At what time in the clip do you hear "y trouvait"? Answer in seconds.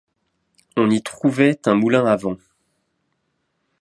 0.89-1.59